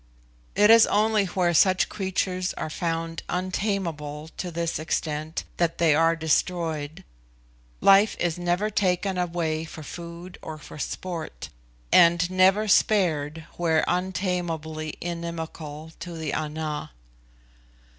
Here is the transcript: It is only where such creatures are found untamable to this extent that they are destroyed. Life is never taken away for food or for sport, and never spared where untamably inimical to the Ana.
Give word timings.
It 0.55 0.71
is 0.71 0.87
only 0.87 1.25
where 1.25 1.53
such 1.53 1.87
creatures 1.87 2.55
are 2.55 2.71
found 2.71 3.21
untamable 3.29 4.31
to 4.37 4.49
this 4.49 4.79
extent 4.79 5.43
that 5.57 5.77
they 5.77 5.93
are 5.93 6.15
destroyed. 6.15 7.03
Life 7.81 8.17
is 8.19 8.35
never 8.39 8.71
taken 8.71 9.19
away 9.19 9.63
for 9.63 9.83
food 9.83 10.39
or 10.41 10.57
for 10.57 10.79
sport, 10.79 11.49
and 11.91 12.31
never 12.31 12.67
spared 12.67 13.45
where 13.57 13.85
untamably 13.87 14.95
inimical 14.99 15.91
to 15.99 16.17
the 16.17 16.33
Ana. 16.33 16.93